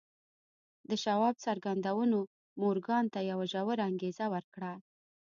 د 0.89 0.91
شواب 1.03 1.35
څرګندونو 1.45 2.19
مورګان 2.61 3.05
ته 3.13 3.19
یوه 3.31 3.45
ژوره 3.51 3.83
انګېزه 3.89 4.25
ورکړه 4.33 4.73